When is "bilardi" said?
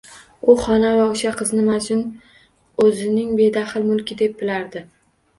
4.41-4.83